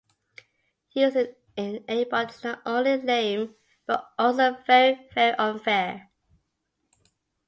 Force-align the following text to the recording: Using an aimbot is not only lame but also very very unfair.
Using 0.93 1.35
an 1.57 1.83
aimbot 1.87 2.31
is 2.31 2.43
not 2.43 2.63
only 2.65 2.97
lame 2.99 3.53
but 3.85 4.09
also 4.17 4.53
very 4.65 5.07
very 5.13 5.37
unfair. 5.37 6.09